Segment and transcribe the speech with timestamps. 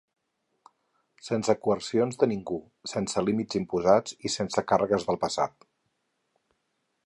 [1.25, 2.57] Sense coercions de ningú,
[2.93, 5.71] sense límits imposats i sense càrregues del passat.